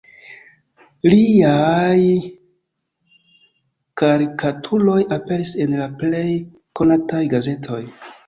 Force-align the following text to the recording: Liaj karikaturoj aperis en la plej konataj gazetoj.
Liaj 1.13 1.99
karikaturoj 4.03 4.97
aperis 5.19 5.53
en 5.65 5.77
la 5.83 5.89
plej 6.01 6.25
konataj 6.81 7.23
gazetoj. 7.35 7.81